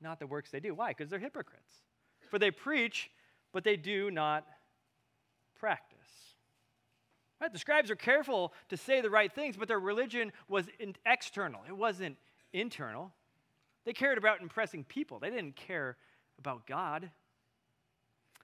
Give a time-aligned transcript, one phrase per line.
[0.00, 0.74] not the works they do.
[0.74, 0.88] Why?
[0.88, 1.82] Because they're hypocrites.
[2.30, 3.10] For they preach,
[3.52, 4.46] but they do not
[5.58, 5.96] practice.
[7.40, 7.52] Right?
[7.52, 10.66] The scribes are careful to say the right things, but their religion was
[11.04, 12.16] external, it wasn't
[12.52, 13.12] internal.
[13.84, 15.96] They cared about impressing people, they didn't care
[16.38, 17.10] about God.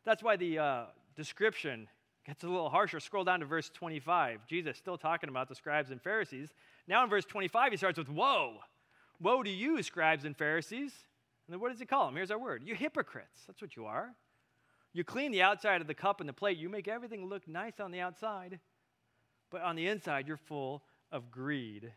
[0.05, 0.84] That's why the uh,
[1.16, 1.89] description
[2.27, 3.00] gets a little harsher.
[3.00, 4.46] Scroll down to verse 25.
[4.46, 6.50] Jesus still talking about the scribes and Pharisees.
[6.89, 8.59] Now in verse 25, he starts with, Woe!
[9.21, 10.93] Woe to you, scribes and Pharisees.
[11.46, 12.16] And then what does he call them?
[12.16, 13.42] Here's our word You hypocrites.
[13.46, 14.14] That's what you are.
[14.92, 16.59] You clean the outside of the cup and the plate.
[16.59, 18.60] You make everything look nice on the outside.
[19.50, 21.92] But on the inside, you're full of greed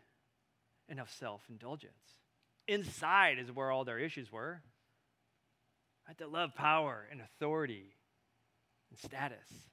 [0.88, 1.92] and of self indulgence.
[2.68, 4.62] Inside is where all their issues were.
[6.18, 7.96] They love power and authority
[8.90, 9.66] and status.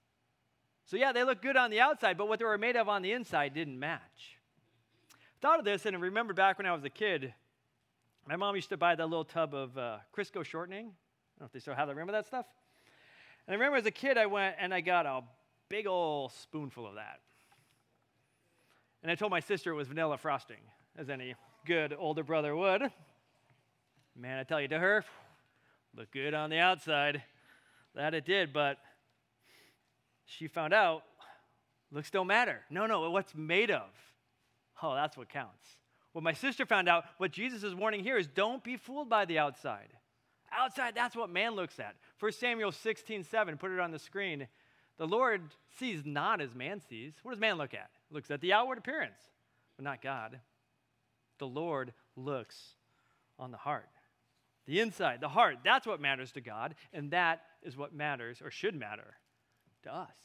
[0.85, 3.01] So, yeah, they look good on the outside, but what they were made of on
[3.01, 4.37] the inside didn't match.
[5.41, 7.33] Thought of this and I remember back when I was a kid,
[8.27, 10.85] my mom used to buy that little tub of uh, Crisco shortening.
[10.85, 11.95] I don't know if they still have that.
[11.95, 12.45] Remember that stuff?
[13.45, 15.21] And I remember as a kid, I went and I got a
[15.67, 17.19] big old spoonful of that.
[19.01, 20.61] And I told my sister it was vanilla frosting,
[20.97, 22.83] as any good older brother would.
[24.15, 25.03] Man, I tell you, to her,
[25.97, 27.21] looked good on the outside.
[27.95, 28.77] That it did, but
[30.25, 31.03] she found out
[31.91, 32.61] looks don't matter.
[32.69, 33.89] No, no, what's made of.
[34.81, 35.67] Oh, that's what counts.
[36.13, 39.25] What my sister found out, what Jesus is warning here is don't be fooled by
[39.25, 39.89] the outside.
[40.55, 41.95] Outside, that's what man looks at.
[42.19, 44.47] 1 Samuel 16, 7, put it on the screen.
[44.97, 45.41] The Lord
[45.79, 47.13] sees not as man sees.
[47.23, 47.89] What does man look at?
[48.11, 49.17] Looks at the outward appearance,
[49.75, 50.39] but not God.
[51.39, 52.75] The Lord looks
[53.39, 53.89] on the heart.
[54.67, 58.51] The inside, the heart, that's what matters to God, and that is what matters or
[58.51, 59.15] should matter
[59.83, 60.15] to us.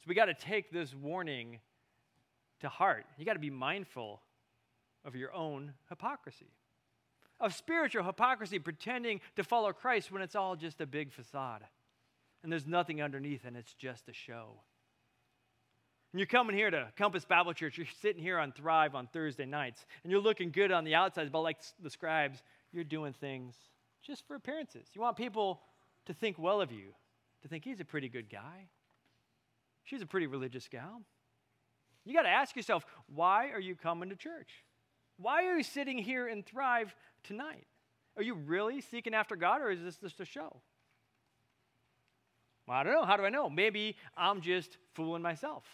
[0.00, 1.60] So we got to take this warning
[2.60, 3.04] to heart.
[3.18, 4.22] You got to be mindful
[5.06, 6.52] of your own hypocrisy
[7.40, 11.62] of spiritual hypocrisy, pretending to follow Christ when it's all just a big facade.
[12.42, 14.60] And there's nothing underneath, and it's just a show.
[16.12, 19.44] And you're coming here to Compass Bible Church, you're sitting here on Thrive on Thursday
[19.44, 22.42] nights, and you're looking good on the outside, but like the scribes,
[22.72, 23.54] you're doing things
[24.02, 24.86] just for appearances.
[24.94, 25.60] You want people
[26.06, 26.94] to think well of you,
[27.42, 28.68] to think he's a pretty good guy.
[29.84, 31.02] She's a pretty religious gal.
[32.04, 34.64] You got to ask yourself, why are you coming to church?
[35.18, 36.94] Why are you sitting here in Thrive
[37.24, 37.66] tonight?
[38.16, 40.60] Are you really seeking after God or is this just a show?
[42.66, 43.04] Well, I don't know.
[43.04, 43.48] How do I know?
[43.48, 45.64] Maybe I'm just fooling myself.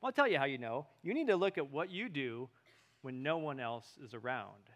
[0.00, 0.86] Well, I'll tell you how you know.
[1.02, 2.48] You need to look at what you do
[3.02, 4.70] when no one else is around.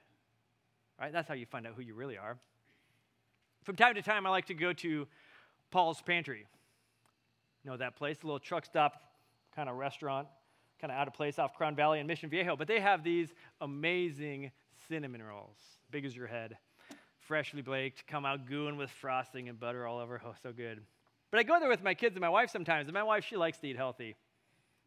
[1.01, 1.13] Right?
[1.13, 2.37] That's how you find out who you really are.
[3.65, 5.07] From time to time, I like to go to
[5.71, 6.47] Paul's Pantry.
[7.65, 9.03] You know that place, a little truck stop
[9.55, 10.29] kind of restaurant,
[10.81, 12.57] kind of out of place off Crown Valley and Mission Viejo.
[12.57, 14.51] But they have these amazing
[14.89, 15.57] cinnamon rolls,
[15.91, 16.57] big as your head,
[17.21, 20.21] freshly baked, come out gooing with frosting and butter all over.
[20.25, 20.81] Oh, so good.
[21.31, 23.37] But I go there with my kids and my wife sometimes, and my wife, she
[23.37, 24.17] likes to eat healthy.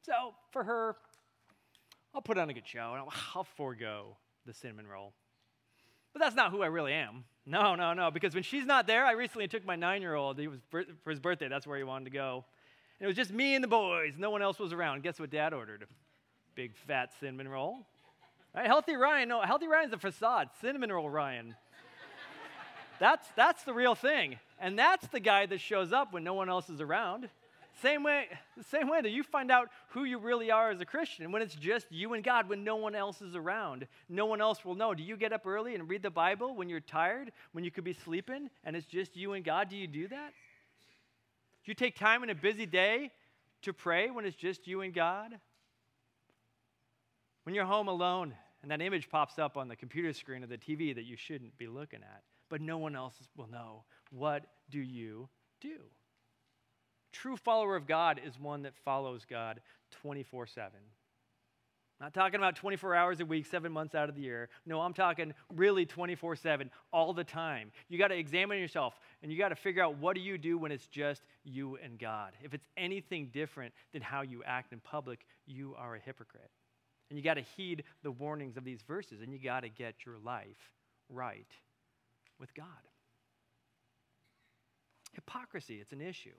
[0.03, 0.95] So for her,
[2.13, 5.13] I'll put on a good show and I'll, I'll forego the cinnamon roll.
[6.13, 7.23] But that's not who I really am.
[7.45, 8.11] No, no, no.
[8.11, 10.37] Because when she's not there, I recently took my nine year old.
[10.37, 11.47] He was for his birthday.
[11.47, 12.45] That's where he wanted to go.
[13.01, 14.13] It was just me and the boys.
[14.19, 15.01] No one else was around.
[15.01, 15.87] Guess what Dad ordered?
[16.53, 17.79] Big fat cinnamon roll.
[18.53, 20.49] Healthy Ryan, no, Healthy Ryan's a facade.
[20.59, 21.55] Cinnamon Roll Ryan.
[22.99, 24.37] that's, that's the real thing.
[24.59, 27.29] And that's the guy that shows up when no one else is around.
[27.81, 30.85] Same way, the same way that you find out who you really are as a
[30.85, 33.87] Christian when it's just you and God, when no one else is around.
[34.09, 34.93] No one else will know.
[34.93, 37.85] Do you get up early and read the Bible when you're tired, when you could
[37.85, 39.69] be sleeping, and it's just you and God?
[39.69, 40.33] Do you do that?
[41.63, 43.11] Do you take time in a busy day
[43.61, 45.31] to pray when it's just you and God?
[47.43, 50.57] When you're home alone and that image pops up on the computer screen of the
[50.57, 54.79] TV that you shouldn't be looking at, but no one else will know, what do
[54.79, 55.29] you
[55.59, 55.79] do?
[57.11, 59.61] True follower of God is one that follows God
[60.01, 60.71] 24 7.
[62.01, 64.49] Not talking about 24 hours a week, seven months out of the year.
[64.65, 67.71] No, I'm talking really 24 7, all the time.
[67.89, 70.57] You got to examine yourself and you got to figure out what do you do
[70.57, 72.31] when it's just you and God.
[72.41, 76.49] If it's anything different than how you act in public, you are a hypocrite.
[77.11, 79.93] And you got to heed the warnings of these verses and you got to get
[80.03, 80.71] your life
[81.07, 81.53] right
[82.39, 82.65] with God.
[85.13, 86.29] Hypocrisy, it's an issue.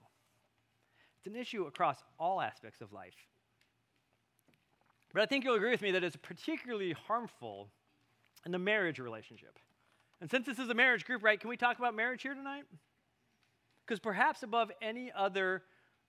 [1.19, 3.13] It's an issue across all aspects of life.
[5.13, 7.69] But I think you'll agree with me that it's particularly harmful
[8.45, 9.59] in the marriage relationship.
[10.19, 12.63] And since this is a marriage group, right, can we talk about marriage here tonight?
[13.85, 15.63] Because perhaps above any other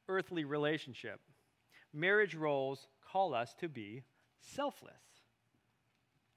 [0.09, 1.21] earthly relationship,
[1.93, 4.03] marriage roles call us to be
[4.41, 4.93] selfless.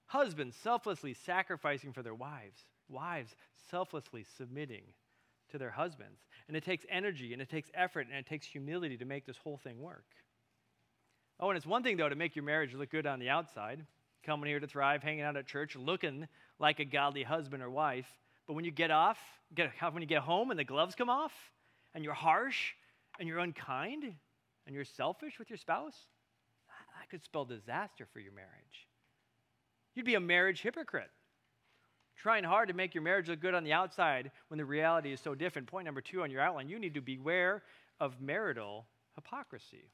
[0.07, 3.35] Husbands selflessly sacrificing for their wives, wives
[3.69, 4.83] selflessly submitting
[5.51, 6.21] to their husbands.
[6.47, 9.37] And it takes energy and it takes effort and it takes humility to make this
[9.37, 10.05] whole thing work.
[11.39, 13.85] Oh, and it's one thing, though, to make your marriage look good on the outside,
[14.25, 16.27] coming here to thrive, hanging out at church, looking
[16.59, 18.07] like a godly husband or wife.
[18.47, 19.19] But when you get off,
[19.53, 21.33] get, when you get home and the gloves come off,
[21.93, 22.73] and you're harsh
[23.19, 25.95] and you're unkind and you're selfish with your spouse,
[26.99, 28.87] that could spell disaster for your marriage.
[29.95, 31.09] You'd be a marriage hypocrite,
[32.15, 35.21] trying hard to make your marriage look good on the outside when the reality is
[35.21, 35.67] so different.
[35.67, 37.63] Point number two on your outline you need to beware
[37.99, 38.85] of marital
[39.15, 39.89] hypocrisy.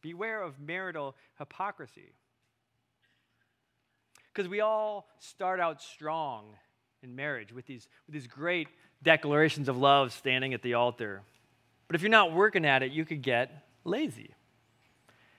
[0.00, 2.12] Beware of marital hypocrisy.
[4.32, 6.54] Because we all start out strong
[7.02, 8.68] in marriage with these, with these great
[9.02, 11.22] declarations of love standing at the altar.
[11.86, 14.34] But if you're not working at it, you could get lazy.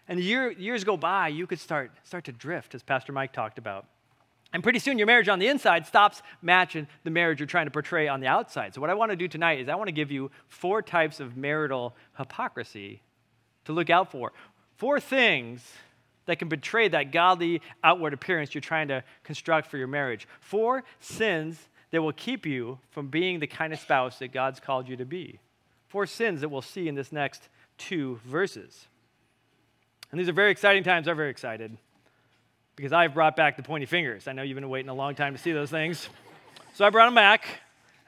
[0.07, 3.59] And year, years go by, you could start, start to drift, as Pastor Mike talked
[3.59, 3.85] about.
[4.51, 7.71] And pretty soon, your marriage on the inside stops matching the marriage you're trying to
[7.71, 8.73] portray on the outside.
[8.73, 11.19] So, what I want to do tonight is I want to give you four types
[11.19, 13.03] of marital hypocrisy
[13.69, 14.33] to look out for.
[14.77, 15.63] Four things
[16.25, 20.27] that can betray that godly outward appearance you're trying to construct for your marriage.
[20.42, 21.60] Four sins
[21.92, 25.06] that will keep you from being the kind of spouse that God's called you to
[25.06, 25.39] be.
[25.88, 28.88] Four sins that we'll see in this next two verses.
[30.12, 31.07] And these are very exciting times.
[31.07, 31.77] I'm very excited
[32.75, 34.27] because I've brought back the pointy fingers.
[34.27, 36.10] I know you've been waiting a long time to see those things.
[36.74, 37.45] So I brought them back,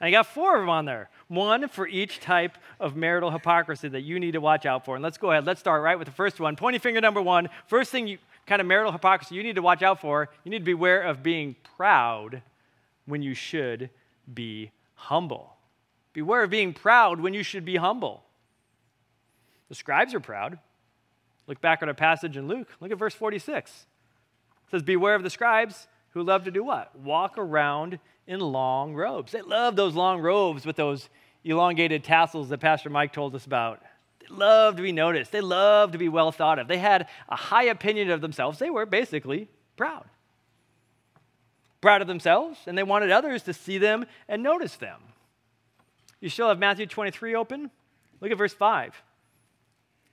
[0.00, 1.08] and I got four of them on there.
[1.32, 4.96] One for each type of marital hypocrisy that you need to watch out for.
[4.96, 5.46] And let's go ahead.
[5.46, 6.56] Let's start right with the first one.
[6.56, 7.48] Pointy finger number one.
[7.68, 10.58] First thing, you, kind of marital hypocrisy you need to watch out for, you need
[10.58, 12.42] to beware of being proud
[13.06, 13.88] when you should
[14.34, 15.56] be humble.
[16.12, 18.24] Beware of being proud when you should be humble.
[19.70, 20.58] The scribes are proud.
[21.46, 22.68] Look back at our passage in Luke.
[22.78, 23.70] Look at verse 46.
[23.70, 26.94] It says, Beware of the scribes who love to do what?
[26.94, 29.32] Walk around in long robes.
[29.32, 31.08] They love those long robes with those
[31.44, 33.82] elongated tassels that Pastor Mike told us about.
[34.20, 35.32] They love to be noticed.
[35.32, 36.68] They love to be well thought of.
[36.68, 38.58] They had a high opinion of themselves.
[38.58, 40.04] They were basically proud.
[41.80, 45.00] Proud of themselves, and they wanted others to see them and notice them.
[46.20, 47.70] You still have Matthew 23 open?
[48.20, 49.02] Look at verse 5.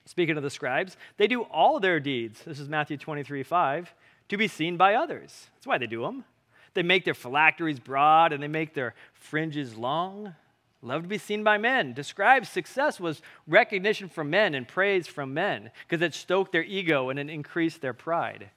[0.06, 2.42] Speaking of the scribes, they do all their deeds.
[2.44, 3.94] This is Matthew 23 5
[4.30, 5.48] to be seen by others.
[5.56, 6.26] That's why they do them.
[6.74, 10.34] They make their phylacteries broad and they make their fringes long.
[10.81, 11.94] Love to be seen by men.
[11.94, 17.10] Describe success was recognition from men and praise from men because it stoked their ego
[17.10, 18.50] and it increased their pride.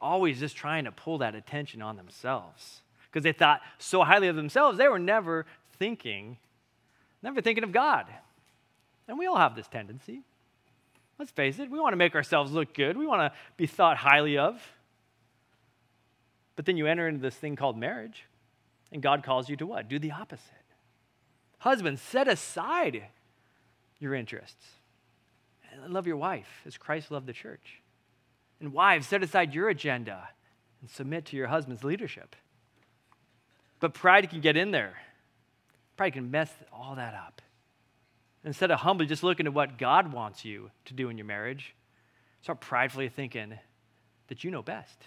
[0.00, 4.36] Always just trying to pull that attention on themselves because they thought so highly of
[4.36, 5.46] themselves, they were never
[5.78, 6.38] thinking,
[7.22, 8.06] never thinking of God.
[9.08, 10.22] And we all have this tendency.
[11.18, 12.96] Let's face it, we want to make ourselves look good.
[12.96, 14.60] We want to be thought highly of.
[16.56, 18.24] But then you enter into this thing called marriage,
[18.90, 19.88] and God calls you to what?
[19.88, 20.55] Do the opposite.
[21.58, 23.04] Husbands, set aside
[23.98, 24.66] your interests
[25.72, 27.80] and love your wife as Christ loved the church.
[28.60, 30.28] And wives, set aside your agenda
[30.80, 32.36] and submit to your husband's leadership.
[33.80, 34.94] But pride can get in there.
[35.96, 37.42] Pride can mess all that up.
[38.44, 41.74] Instead of humbly just looking at what God wants you to do in your marriage,
[42.42, 43.58] start pridefully thinking
[44.28, 44.98] that you know best.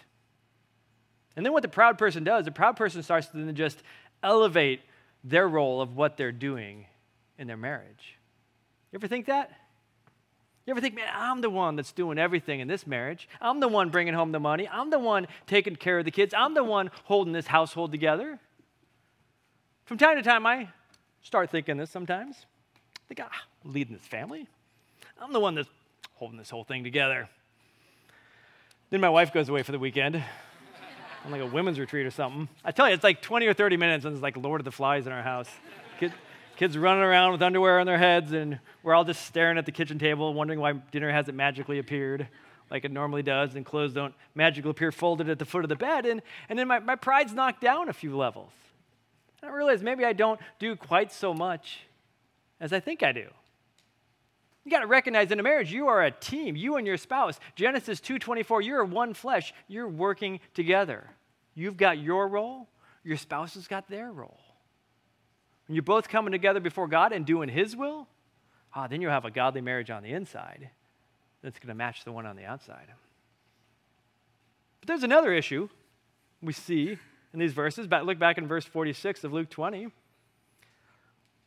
[1.36, 3.82] And then what the proud person does, the proud person starts to then just
[4.22, 4.80] elevate
[5.22, 6.86] their role of what they're doing
[7.38, 8.18] in their marriage.
[8.92, 9.50] You ever think that?
[10.66, 13.28] You ever think, man, I'm the one that's doing everything in this marriage.
[13.40, 14.68] I'm the one bringing home the money.
[14.68, 16.34] I'm the one taking care of the kids.
[16.36, 18.38] I'm the one holding this household together.
[19.84, 20.68] From time to time, I
[21.22, 22.46] start thinking this sometimes.
[22.76, 24.46] I think, ah, I'm leading this family.
[25.20, 25.68] I'm the one that's
[26.14, 27.28] holding this whole thing together.
[28.90, 30.22] Then my wife goes away for the weekend
[31.24, 32.48] on like a women's retreat or something.
[32.64, 34.72] I tell you, it's like 20 or 30 minutes, and it's like Lord of the
[34.72, 35.50] Flies in our house.
[35.98, 36.12] Kid,
[36.56, 39.72] kids running around with underwear on their heads, and we're all just staring at the
[39.72, 42.28] kitchen table, wondering why dinner hasn't magically appeared
[42.70, 45.76] like it normally does, and clothes don't magically appear folded at the foot of the
[45.76, 46.06] bed.
[46.06, 48.52] And, and then my, my pride's knocked down a few levels.
[49.42, 51.80] And I realize maybe I don't do quite so much
[52.60, 53.28] as I think I do.
[54.70, 57.40] You got to recognize in a marriage you are a team, you and your spouse.
[57.56, 59.52] Genesis 2:24, you're one flesh.
[59.66, 61.10] You're working together.
[61.56, 62.68] You've got your role,
[63.02, 64.38] your spouse has got their role.
[65.66, 68.06] When you're both coming together before God and doing his will,
[68.72, 70.70] ah, then you'll have a godly marriage on the inside
[71.42, 72.86] that's going to match the one on the outside.
[74.80, 75.68] But there's another issue
[76.40, 76.96] we see
[77.32, 77.88] in these verses.
[77.90, 79.88] Look back in verse 46 of Luke 20.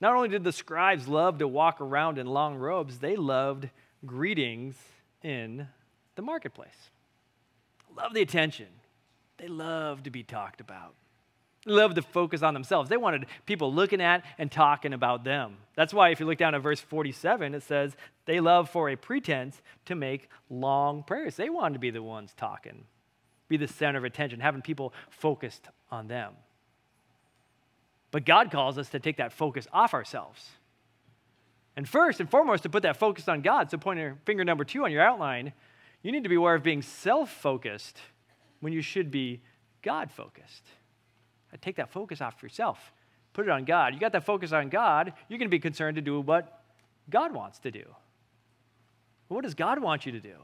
[0.03, 3.69] Not only did the scribes love to walk around in long robes, they loved
[4.05, 4.75] greetings
[5.21, 5.69] in
[6.15, 6.89] the marketplace.
[7.95, 8.67] love the attention.
[9.37, 10.95] They love to be talked about.
[11.65, 12.89] They love to focus on themselves.
[12.89, 15.55] They wanted people looking at and talking about them.
[15.73, 17.95] That's why, if you look down at verse 47, it says,
[18.25, 21.37] They love for a pretense to make long prayers.
[21.37, 22.83] They wanted to be the ones talking,
[23.47, 26.33] be the center of attention, having people focused on them.
[28.13, 30.47] But God calls us to take that focus off ourselves.
[31.75, 33.71] And first and foremost, to put that focus on God.
[33.71, 35.51] So, pointing finger number two on your outline,
[36.03, 37.97] you need to be aware of being self focused
[38.59, 39.41] when you should be
[39.81, 40.63] God focused.
[41.51, 42.93] Uh, take that focus off yourself,
[43.33, 43.95] put it on God.
[43.95, 46.61] You got that focus on God, you're going to be concerned to do what
[47.09, 47.83] God wants to do.
[49.27, 50.35] what does God want you to do?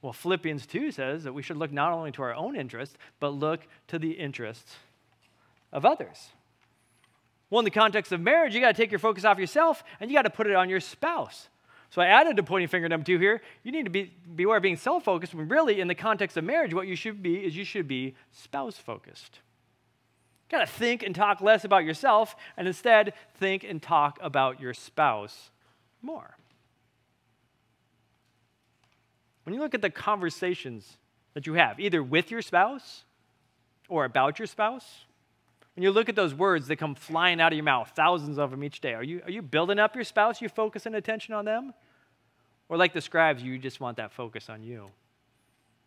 [0.00, 3.28] Well, Philippians 2 says that we should look not only to our own interests, but
[3.28, 4.76] look to the interests
[5.72, 6.30] of others.
[7.50, 10.10] Well, in the context of marriage, you got to take your focus off yourself and
[10.10, 11.48] you got to put it on your spouse.
[11.90, 13.40] So I added to pointing finger number two here.
[13.62, 16.44] You need to be beware of being self focused when really, in the context of
[16.44, 19.40] marriage, what you should be is you should be spouse focused.
[20.50, 24.74] Got to think and talk less about yourself and instead think and talk about your
[24.74, 25.50] spouse
[26.02, 26.36] more.
[29.44, 30.98] When you look at the conversations
[31.32, 33.04] that you have, either with your spouse
[33.88, 35.06] or about your spouse,
[35.78, 38.50] when you look at those words that come flying out of your mouth, thousands of
[38.50, 40.42] them each day, are you, are you building up your spouse?
[40.42, 41.72] You focusing attention on them?
[42.68, 44.86] Or like the scribes, you just want that focus on you,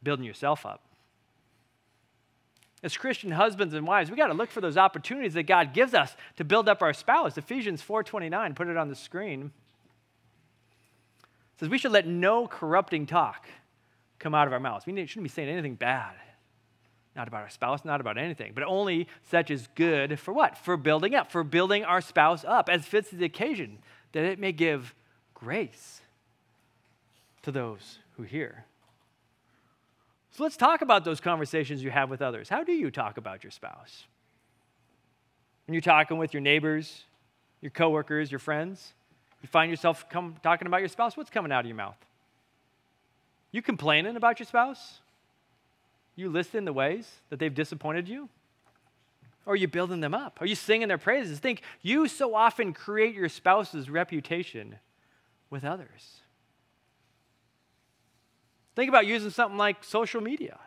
[0.02, 0.82] building yourself up?
[2.82, 5.94] As Christian husbands and wives, we got to look for those opportunities that God gives
[5.94, 7.38] us to build up our spouse.
[7.38, 9.52] Ephesians 4:29, put it on the screen.
[11.60, 13.46] Says we should let no corrupting talk
[14.20, 14.86] come out of our mouths.
[14.86, 16.16] We shouldn't be saying anything bad
[17.16, 20.58] not about our spouse, not about anything, but only such as good for what?
[20.58, 23.80] For building up, for building our spouse up as fits the occasion,
[24.14, 24.96] that it may give
[25.34, 26.02] grace
[27.42, 28.66] to those who hear.
[30.32, 32.48] So let's talk about those conversations you have with others.
[32.48, 34.06] How do you talk about your spouse?
[35.68, 37.04] When you're talking with your neighbors,
[37.60, 38.94] your coworkers, your friends,
[39.42, 41.98] you find yourself come, talking about your spouse, what's coming out of your mouth?
[43.52, 45.01] You complaining about your spouse?
[46.16, 48.30] You listing the ways that they've disappointed you?
[49.46, 50.40] Or are you building them up?
[50.40, 51.40] Are you singing their praises?
[51.40, 54.76] Think, you so often create your spouse's reputation
[55.50, 56.22] with others.
[58.76, 60.60] Think about using something like social media,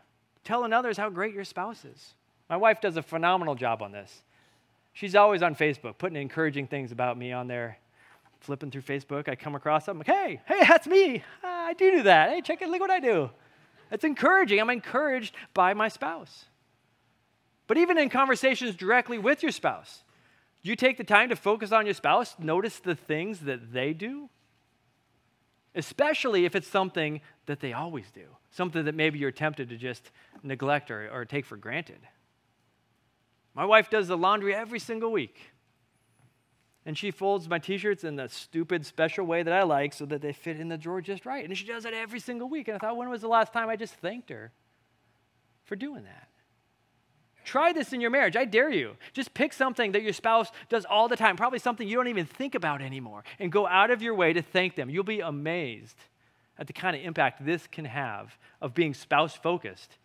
[0.42, 2.14] telling others how great your spouse is.
[2.50, 4.22] My wife does a phenomenal job on this.
[4.92, 7.78] She's always on Facebook, putting encouraging things about me on there.
[8.40, 11.24] Flipping through Facebook, I come across something like, hey, hey, that's me.
[11.42, 12.28] Ah, I do do that.
[12.28, 13.30] Hey, check it, look what I do.
[13.90, 14.60] It's encouraging.
[14.60, 16.46] I'm encouraged by my spouse.
[17.66, 20.04] But even in conversations directly with your spouse,
[20.62, 24.28] you take the time to focus on your spouse, notice the things that they do?
[25.74, 30.10] Especially if it's something that they always do, something that maybe you're tempted to just
[30.42, 32.00] neglect or, or take for granted.
[33.54, 35.53] My wife does the laundry every single week
[36.86, 40.20] and she folds my t-shirts in the stupid special way that I like so that
[40.20, 41.44] they fit in the drawer just right.
[41.44, 42.68] And she does that every single week.
[42.68, 44.52] And I thought, when was the last time I just thanked her
[45.64, 46.28] for doing that?
[47.44, 48.36] Try this in your marriage.
[48.36, 48.96] I dare you.
[49.12, 52.26] Just pick something that your spouse does all the time, probably something you don't even
[52.26, 54.88] think about anymore, and go out of your way to thank them.
[54.88, 55.96] You'll be amazed
[56.58, 59.98] at the kind of impact this can have of being spouse focused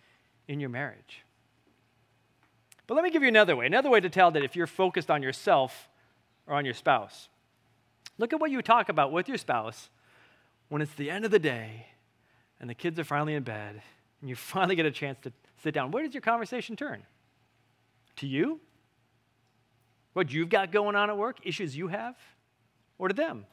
[0.48, 1.24] in your marriage.
[2.88, 3.66] But let me give you another way.
[3.68, 5.89] Another way to tell that if you're focused on yourself
[6.50, 7.30] or on your spouse.
[8.18, 9.90] Look at what you talk about with your spouse
[10.68, 11.86] when it's the end of the day
[12.60, 13.82] and the kids are finally in bed
[14.20, 15.32] and you finally get a chance to
[15.64, 15.92] sit down.
[15.92, 17.04] Where does your conversation turn?
[18.18, 18.60] To you?
[20.14, 22.16] What you've got going on at work, issues you have,
[22.98, 23.46] or to them?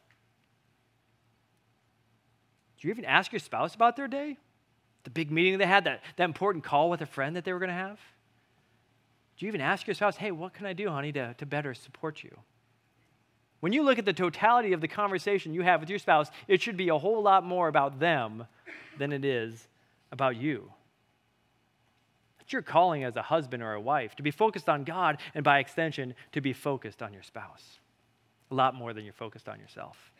[2.81, 4.39] Do you even ask your spouse about their day?
[5.05, 7.59] The big meeting they had, that, that important call with a friend that they were
[7.59, 8.01] going to have?
[9.37, 11.75] Do you even ask your spouse, hey, what can I do, honey, to, to better
[11.75, 12.37] support you?
[13.61, 16.61] When you look at the totality of the conversation you have with your spouse, it
[16.61, 18.47] should be a whole lot more about them
[18.99, 19.67] than it is
[20.13, 20.73] about you.
[22.41, 25.43] It's your calling as a husband or a wife to be focused on God and
[25.43, 27.81] by extension to be focused on your spouse.
[28.53, 30.13] A lot more than you're focused on yourself.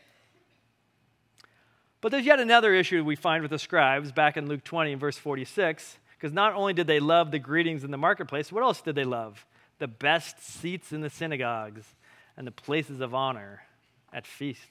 [2.01, 4.99] But there's yet another issue we find with the scribes back in Luke 20 and
[4.99, 8.81] verse 46, because not only did they love the greetings in the marketplace, what else
[8.81, 9.45] did they love?
[9.79, 11.95] The best seats in the synagogues
[12.37, 13.63] and the places of honor
[14.13, 14.65] at feasts.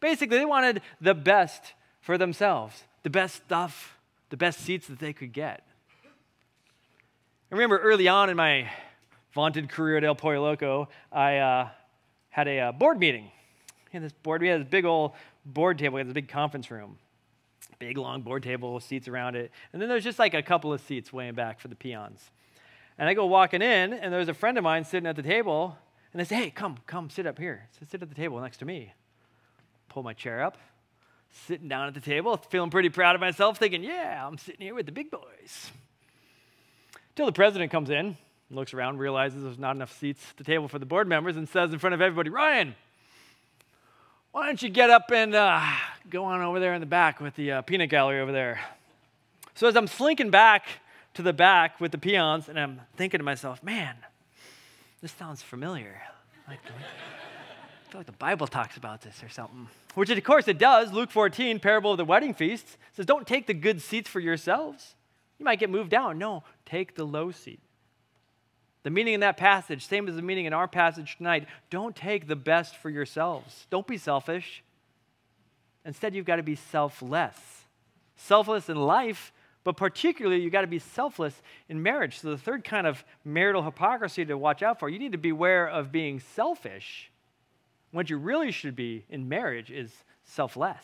[0.00, 3.96] Basically, they wanted the best for themselves, the best stuff,
[4.30, 5.64] the best seats that they could get.
[7.50, 8.68] I remember early on in my
[9.32, 11.68] vaunted career at El Pollo Loco, I uh,
[12.30, 13.30] had a uh, board meeting.
[13.92, 15.12] Had this board, we had this big old
[15.44, 16.98] board table, we had this big conference room.
[17.78, 19.50] Big long board table, seats around it.
[19.72, 22.30] And then there's just like a couple of seats way in back for the peons.
[22.98, 25.76] And I go walking in, and there's a friend of mine sitting at the table,
[26.12, 27.68] and they say, Hey, come, come, sit up here.
[27.90, 28.92] Sit at the table next to me.
[29.88, 30.58] Pull my chair up,
[31.46, 34.74] sitting down at the table, feeling pretty proud of myself, thinking, Yeah, I'm sitting here
[34.74, 35.70] with the big boys.
[37.14, 38.16] Till the president comes in,
[38.50, 41.48] looks around, realizes there's not enough seats at the table for the board members, and
[41.48, 42.74] says in front of everybody, Ryan,
[44.32, 45.62] why don't you get up and uh,
[46.08, 48.60] go on over there in the back with the uh, peanut gallery over there?
[49.54, 50.64] So as I'm slinking back
[51.14, 53.94] to the back with the peons, and I'm thinking to myself, man,
[55.02, 56.00] this sounds familiar.
[56.48, 59.68] Like, I feel like the Bible talks about this or something.
[59.94, 60.92] Which, of course, it does.
[60.92, 64.94] Luke 14, parable of the wedding feast, says, Don't take the good seats for yourselves.
[65.38, 66.18] You might get moved down.
[66.18, 67.60] No, take the low seat.
[68.84, 72.26] The meaning in that passage, same as the meaning in our passage tonight, don't take
[72.26, 73.66] the best for yourselves.
[73.70, 74.62] Don't be selfish.
[75.84, 77.36] Instead, you've got to be selfless.
[78.16, 79.32] Selfless in life,
[79.64, 82.18] but particularly, you've got to be selfless in marriage.
[82.18, 85.68] So, the third kind of marital hypocrisy to watch out for, you need to beware
[85.68, 87.10] of being selfish.
[87.92, 89.92] What you really should be in marriage is
[90.24, 90.82] selfless.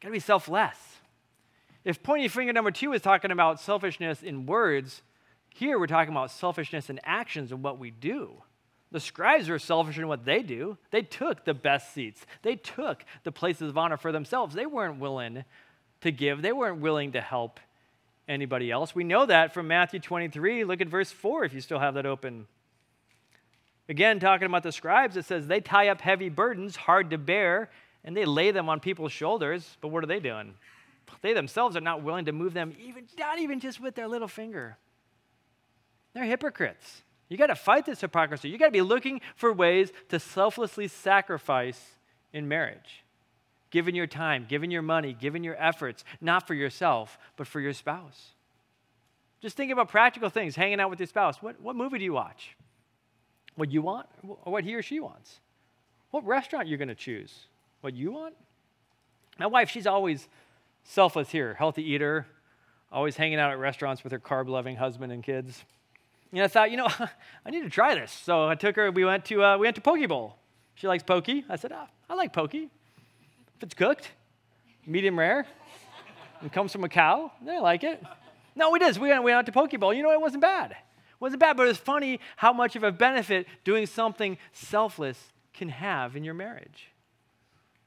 [0.00, 0.76] Got to be selfless.
[1.84, 5.02] If pointing finger number two is talking about selfishness in words,
[5.54, 8.42] here we're talking about selfishness in actions and what we do.
[8.92, 10.76] The scribes were selfish in what they do.
[10.90, 14.54] They took the best seats, they took the places of honor for themselves.
[14.54, 15.44] They weren't willing
[16.02, 17.60] to give, they weren't willing to help
[18.28, 18.94] anybody else.
[18.94, 20.64] We know that from Matthew 23.
[20.64, 22.46] Look at verse 4 if you still have that open.
[23.88, 27.70] Again, talking about the scribes, it says they tie up heavy burdens, hard to bear,
[28.04, 29.76] and they lay them on people's shoulders.
[29.80, 30.54] But what are they doing?
[31.22, 34.28] They themselves are not willing to move them, even not even just with their little
[34.28, 34.78] finger.
[36.14, 37.02] They're hypocrites.
[37.28, 38.48] You got to fight this hypocrisy.
[38.48, 41.80] You got to be looking for ways to selflessly sacrifice
[42.32, 43.04] in marriage.
[43.70, 47.72] Giving your time, giving your money, giving your efforts, not for yourself, but for your
[47.72, 48.30] spouse.
[49.40, 51.40] Just think about practical things, hanging out with your spouse.
[51.40, 52.56] What, what movie do you watch?
[53.54, 55.40] What you want or what he or she wants?
[56.10, 57.46] What restaurant you're going to choose?
[57.80, 58.34] What you want?
[59.38, 60.28] My wife, she's always
[60.82, 62.26] selfless here, healthy eater,
[62.92, 65.64] always hanging out at restaurants with her carb loving husband and kids.
[66.32, 66.88] And I thought, you know,
[67.46, 68.12] I need to try this.
[68.12, 70.36] So I took her, we went to, uh, we went to Poke Bowl.
[70.74, 71.28] She likes poke.
[71.28, 72.54] I said, oh, I like poke.
[73.60, 74.08] If it's cooked,
[74.86, 75.46] medium rare,
[76.40, 78.02] and comes from a cow, then I like it.
[78.56, 78.96] No, we did.
[78.96, 79.92] We went, we went to Poke Bowl.
[79.92, 80.70] You know, it wasn't bad.
[80.70, 80.76] It
[81.20, 85.18] wasn't bad, but it's funny how much of a benefit doing something selfless
[85.52, 86.88] can have in your marriage.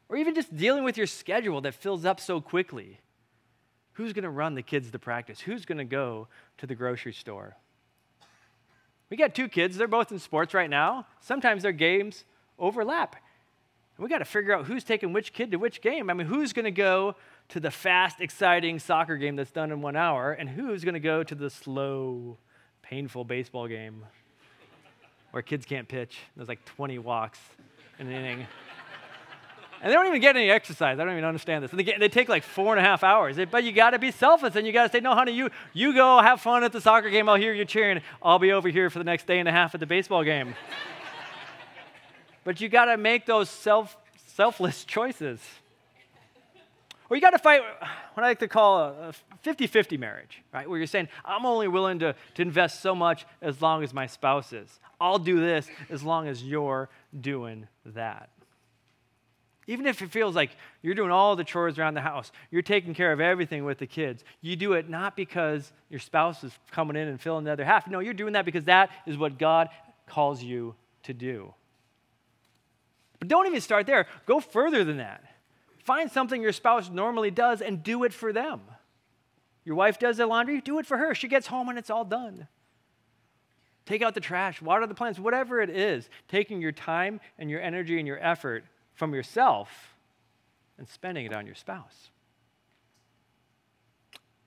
[0.10, 3.00] Or even just dealing with your schedule that fills up so quickly.
[3.94, 5.40] Who's going to run the kids to practice?
[5.40, 6.28] Who's going to go
[6.60, 7.58] to the grocery store?
[9.10, 11.08] We got two kids, they're both in sports right now.
[11.20, 12.26] Sometimes their games
[12.60, 13.16] overlap.
[13.98, 16.10] And we got to figure out who's taking which kid to which game.
[16.10, 17.16] I mean, who's going to go
[17.50, 21.00] to the fast, exciting soccer game that's done in one hour, and who's going to
[21.00, 22.38] go to the slow,
[22.82, 24.06] painful baseball game
[25.32, 26.18] where kids can't pitch?
[26.36, 27.40] There's like 20 walks
[28.00, 28.48] in an inning.
[29.84, 30.98] And they don't even get any exercise.
[30.98, 31.72] I don't even understand this.
[31.72, 33.38] And they, get, they take like four and a half hours.
[33.52, 35.94] But you got to be selfless and you got to say, no, honey, you, you
[35.94, 37.28] go have fun at the soccer game.
[37.28, 38.02] I'll hear you cheering.
[38.22, 40.56] I'll be over here for the next day and a half at the baseball game.
[42.44, 45.40] But you got to make those self, selfless choices.
[47.10, 47.62] Or you got to fight
[48.14, 50.68] what I like to call a 50 50 marriage, right?
[50.68, 54.08] Where you're saying, I'm only willing to, to invest so much as long as my
[54.08, 54.80] spouse is.
[55.00, 58.30] I'll do this as long as you're doing that.
[59.68, 60.52] Even if it feels like
[60.82, 63.88] you're doing all the chores around the house, you're taking care of everything with the
[63.88, 67.64] kids, you do it not because your spouse is coming in and filling the other
[67.64, 67.88] half.
[67.88, 69.70] No, you're doing that because that is what God
[70.08, 71.54] calls you to do.
[73.24, 74.06] But don't even start there.
[74.26, 75.24] Go further than that.
[75.78, 78.60] Find something your spouse normally does and do it for them.
[79.64, 81.16] Your wife does the laundry, do it for her.
[81.16, 82.50] She gets home and it's all done.
[83.86, 86.10] Take out the trash, water the plants, whatever it is.
[86.28, 89.96] Taking your time and your energy and your effort from yourself
[90.78, 92.10] and spending it on your spouse.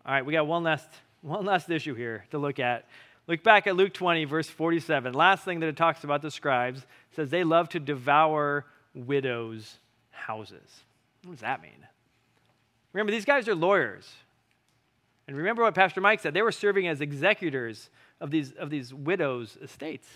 [0.05, 0.91] All right, we got one last,
[1.23, 2.87] one last issue here to look at.
[3.29, 5.13] Look back at Luke 20, verse 47.
[5.13, 9.79] Last thing that it talks about the scribes says they love to devour widows'
[10.11, 10.83] houses.
[11.25, 11.87] What does that mean?
[12.93, 14.09] Remember, these guys are lawyers.
[15.27, 18.95] And remember what Pastor Mike said they were serving as executors of these, of these
[18.95, 20.09] widows' estates.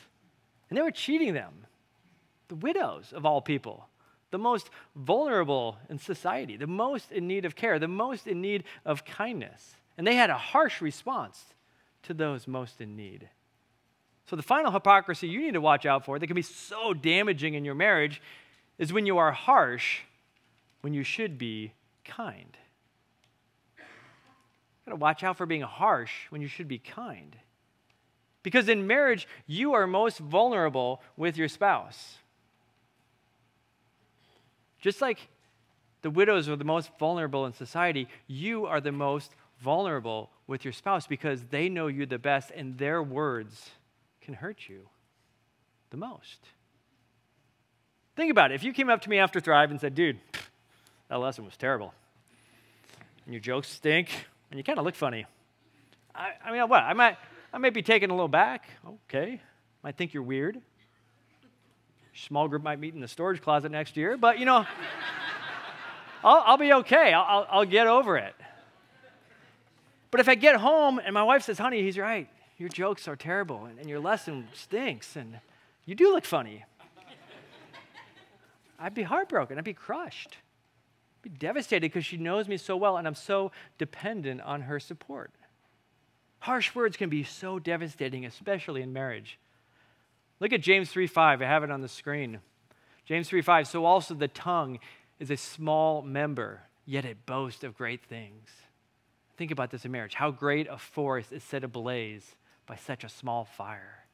[0.69, 1.53] And they were cheating them,
[2.49, 3.87] the widows of all people
[4.31, 8.65] the most vulnerable in society, the most in need of care, the most in need
[8.85, 9.75] of kindness.
[9.99, 11.45] And they had a harsh response
[12.05, 13.29] to those most in need.
[14.27, 17.55] So, the final hypocrisy you need to watch out for that can be so damaging
[17.55, 18.23] in your marriage
[18.79, 20.01] is when you are harsh
[20.81, 21.73] when you should be
[22.05, 22.57] kind.
[23.77, 23.85] You
[24.87, 27.37] Got to watch out for being harsh when you should be kind.
[28.43, 32.17] Because in marriage, you are most vulnerable with your spouse.
[34.81, 35.29] Just like
[36.03, 40.73] the widows are the most vulnerable in society, you are the most vulnerable with your
[40.73, 43.71] spouse because they know you the best and their words
[44.21, 44.89] can hurt you
[45.91, 46.41] the most.
[48.17, 48.55] Think about it.
[48.55, 50.19] If you came up to me after Thrive and said, dude,
[51.09, 51.95] that lesson was terrible,
[53.25, 54.11] and your jokes stink,
[54.51, 55.27] and you kind of look funny,
[56.15, 56.83] I, I mean, what?
[56.83, 57.17] I might,
[57.53, 58.69] I might be taken a little back.
[58.87, 59.41] Okay.
[59.83, 60.61] Might think you're weird.
[62.15, 64.67] Small group might meet in the storage closet next year, but you know,
[66.25, 67.13] I'll, I'll, be okay.
[67.13, 68.35] I'll, I'll, I'll get over it.
[70.11, 72.29] But if I get home and my wife says, honey, he's right.
[72.59, 75.41] Your jokes are terrible and, your lesson stinks and
[75.87, 76.65] you do look funny.
[78.79, 79.59] I'd be heartbroken.
[79.59, 80.37] I'd be crushed.
[81.19, 84.81] I'd be devastated because she knows me so well and I'm so dependent on her
[84.81, 85.31] support.
[86.41, 89.39] Harsh words can be so devastating, especially in marriage.
[90.41, 91.43] Look at James 3:5.
[91.43, 92.41] I have it on the screen.
[93.05, 93.67] James 3:5.
[93.67, 94.79] So also the tongue
[95.19, 98.49] is a small member, yet it boasts of great things.
[99.41, 100.13] Think about this in marriage.
[100.13, 104.05] How great a forest is set ablaze by such a small fire.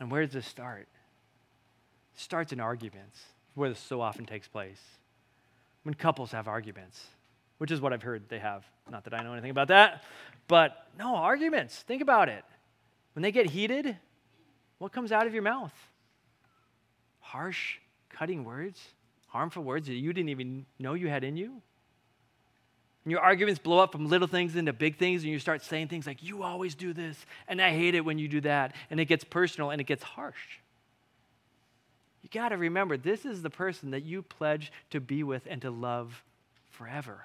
[0.00, 0.88] And where does this start?
[2.16, 3.20] It starts in arguments,
[3.54, 4.80] where this so often takes place.
[5.84, 7.00] When couples have arguments,
[7.58, 8.64] which is what I've heard they have.
[8.90, 10.02] Not that I know anything about that,
[10.48, 11.76] but no, arguments.
[11.82, 12.44] Think about it.
[13.14, 13.96] When they get heated,
[14.78, 15.72] what comes out of your mouth?
[17.20, 17.76] Harsh,
[18.10, 18.82] cutting words,
[19.28, 21.62] harmful words that you didn't even know you had in you.
[23.08, 25.88] And your arguments blow up from little things into big things, and you start saying
[25.88, 27.16] things like, You always do this,
[27.48, 28.74] and I hate it when you do that.
[28.90, 30.58] And it gets personal and it gets harsh.
[32.20, 35.62] You got to remember, this is the person that you pledge to be with and
[35.62, 36.22] to love
[36.68, 37.24] forever.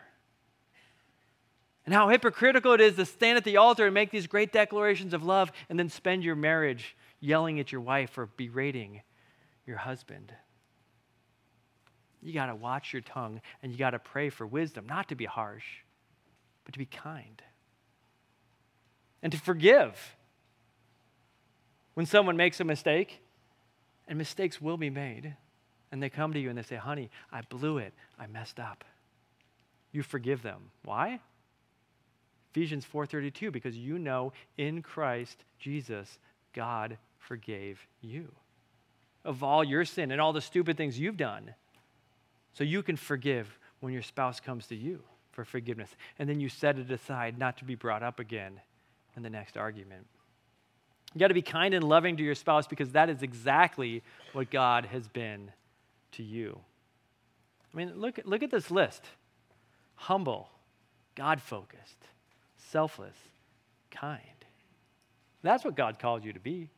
[1.86, 5.14] And how hypocritical it is to stand at the altar and make these great declarations
[5.14, 9.02] of love and then spend your marriage yelling at your wife or berating
[9.68, 10.34] your husband.
[12.24, 15.16] You got to watch your tongue and you got to pray for wisdom, not to
[15.16, 15.66] be harsh,
[16.64, 17.42] but to be kind
[19.22, 20.16] and to forgive.
[21.94, 23.22] When someone makes a mistake,
[24.08, 25.36] and mistakes will be made,
[25.92, 28.84] and they come to you and they say, Honey, I blew it, I messed up.
[29.92, 30.72] You forgive them.
[30.84, 31.20] Why?
[32.52, 36.20] Ephesians 4:32 because you know in Christ Jesus
[36.54, 38.32] God forgave you
[39.26, 41.56] of all your sin and all the stupid things you've done.
[42.54, 45.90] So you can forgive when your spouse comes to you for forgiveness.
[46.20, 48.62] And then you set it aside not to be brought up again
[49.16, 50.06] in the next argument.
[51.14, 54.50] You got to be kind and loving to your spouse because that is exactly what
[54.50, 55.52] God has been
[56.14, 56.60] to you.
[57.74, 59.04] I mean, look, look at this list
[59.96, 60.50] humble,
[61.16, 62.08] God focused,
[62.58, 63.16] selfless,
[63.92, 64.20] kind.
[65.44, 66.70] That's what God called you to be.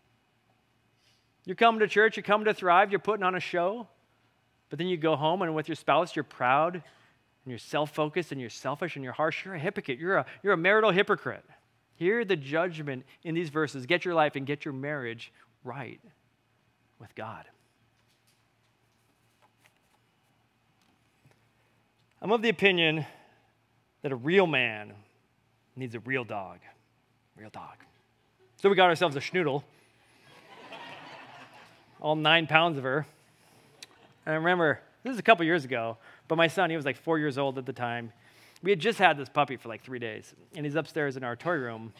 [1.45, 3.87] You're coming to church, you're coming to thrive, you're putting on a show,
[4.69, 6.83] but then you go home and with your spouse, you're proud and
[7.51, 9.45] you're self focused and you're selfish and you're harsh.
[9.45, 9.99] You're a hypocrite.
[9.99, 11.45] You're a, you're a marital hypocrite.
[11.95, 13.85] Hear the judgment in these verses.
[13.85, 15.31] Get your life and get your marriage
[15.63, 16.01] right
[16.99, 17.45] with God.
[22.21, 23.05] I'm of the opinion
[24.01, 24.93] that a real man
[25.75, 26.59] needs a real dog.
[27.37, 27.75] Real dog.
[28.57, 29.63] So we got ourselves a schnoodle,
[32.01, 33.05] all nine pounds of her.
[34.25, 36.97] And I remember, this is a couple years ago, but my son, he was like
[36.97, 38.11] four years old at the time.
[38.63, 41.35] We had just had this puppy for like three days, and he's upstairs in our
[41.35, 41.93] toy room.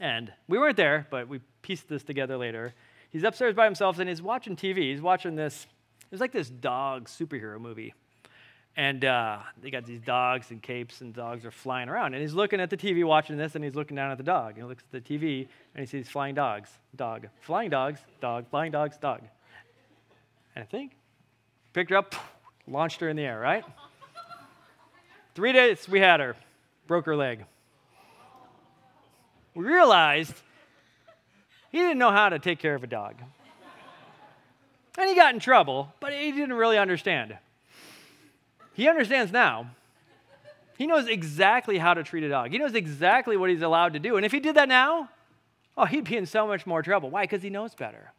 [0.00, 2.74] And we weren't there, but we pieced this together later.
[3.10, 4.90] He's upstairs by himself, and he's watching TV.
[4.90, 5.66] He's watching this,
[6.00, 7.94] it was like this dog superhero movie.
[8.76, 12.12] And uh, they got these dogs and capes, and dogs are flying around.
[12.12, 14.54] And he's looking at the TV watching this, and he's looking down at the dog.
[14.54, 18.50] And he looks at the TV, and he sees flying dogs, dog, flying dogs, dog,
[18.50, 19.22] flying dogs, dog.
[20.54, 20.92] And I think,
[21.76, 22.14] picked her up,
[22.66, 23.62] launched her in the air, right?
[25.34, 26.34] Three days we had her,
[26.86, 27.44] broke her leg.
[29.54, 30.32] We realized
[31.70, 33.16] he didn't know how to take care of a dog.
[34.96, 37.36] And he got in trouble, but he didn't really understand.
[38.72, 39.66] He understands now.
[40.78, 42.52] He knows exactly how to treat a dog.
[42.52, 44.16] He knows exactly what he's allowed to do.
[44.16, 45.10] And if he did that now,
[45.76, 47.10] oh, he'd be in so much more trouble.
[47.10, 47.24] Why?
[47.24, 48.12] Because he knows better.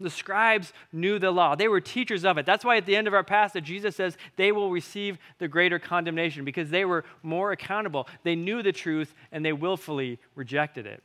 [0.00, 1.54] The scribes knew the law.
[1.54, 2.46] They were teachers of it.
[2.46, 5.78] That's why at the end of our passage, Jesus says they will receive the greater
[5.78, 8.08] condemnation because they were more accountable.
[8.22, 11.02] They knew the truth and they willfully rejected it.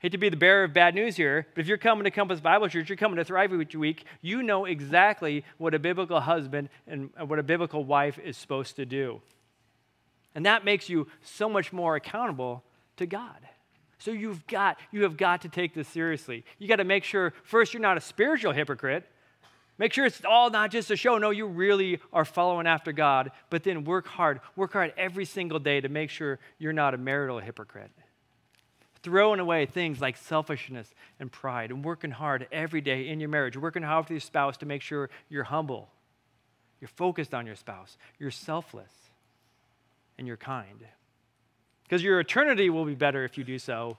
[0.00, 2.40] hate to be the bearer of bad news here, but if you're coming to Compass
[2.40, 6.68] Bible Church, you're coming to Thrive each week, you know exactly what a biblical husband
[6.86, 9.22] and what a biblical wife is supposed to do.
[10.34, 12.62] And that makes you so much more accountable
[12.96, 13.38] to God.
[14.02, 16.44] So you've got, you have got to take this seriously.
[16.58, 19.08] You got to make sure, first, you're not a spiritual hypocrite.
[19.78, 21.18] Make sure it's all not just a show.
[21.18, 24.40] No, you really are following after God, but then work hard.
[24.56, 27.90] Work hard every single day to make sure you're not a marital hypocrite
[29.02, 33.56] throwing away things like selfishness and pride and working hard every day in your marriage,
[33.56, 35.88] working hard with your spouse to make sure you're humble,
[36.80, 38.92] you're focused on your spouse, you're selfless,
[40.18, 40.86] and you're kind.
[41.84, 43.98] Because your eternity will be better if you do so.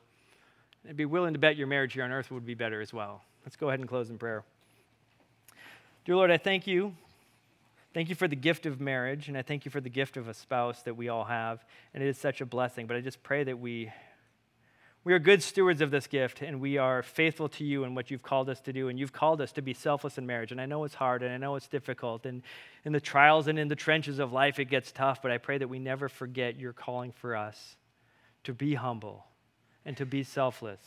[0.88, 3.22] And be willing to bet your marriage here on earth would be better as well.
[3.46, 4.44] Let's go ahead and close in prayer.
[6.06, 6.96] Dear Lord, I thank you.
[7.94, 10.28] Thank you for the gift of marriage, and I thank you for the gift of
[10.28, 11.64] a spouse that we all have.
[11.94, 12.88] And it is such a blessing.
[12.88, 13.92] But I just pray that we
[15.06, 18.10] we are good stewards of this gift, and we are faithful to you and what
[18.10, 18.88] you've called us to do.
[18.88, 20.54] And you've called us to be selfless in marriage.
[20.54, 22.26] And I know it's hard, and I know it's difficult.
[22.26, 22.42] And
[22.86, 25.22] in the trials and in the trenches of life, it gets tough.
[25.22, 27.76] But I pray that we never forget your calling for us
[28.46, 29.26] to be humble
[29.86, 30.80] and to be selfless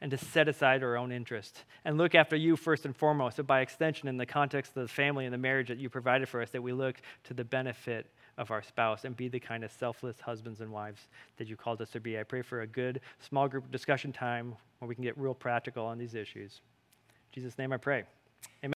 [0.00, 3.36] and to set aside our own interest and look after you first and foremost.
[3.36, 6.30] So, by extension, in the context of the family and the marriage that you provided
[6.30, 8.06] for us, that we look to the benefit
[8.38, 11.80] of our spouse and be the kind of selfless husbands and wives that you called
[11.80, 12.18] us to be.
[12.18, 15.86] I pray for a good small group discussion time where we can get real practical
[15.86, 16.60] on these issues.
[17.32, 18.04] In Jesus' name I pray.
[18.64, 18.72] Amen.